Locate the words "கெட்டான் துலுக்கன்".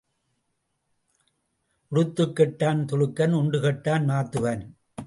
2.37-3.33